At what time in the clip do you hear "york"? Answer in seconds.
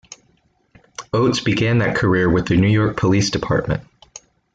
2.69-2.97